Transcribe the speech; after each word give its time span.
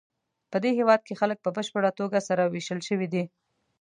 پدې 0.51 0.69
هېواد 0.79 1.01
کې 1.07 1.19
خلک 1.21 1.37
په 1.41 1.49
بشپړه 1.57 1.91
توګه 1.99 2.19
سره 2.27 2.43
وېشل 2.53 2.79
شوي 2.87 3.07
دي. 3.13 3.23